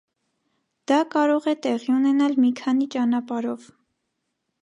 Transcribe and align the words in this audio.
Դա 0.91 0.95
կարող 1.15 1.49
է 1.51 1.53
տեղի 1.65 1.93
ունենալ 1.97 2.35
մի 2.45 2.51
քանի 2.61 2.87
ճանապարհով։ 2.97 3.71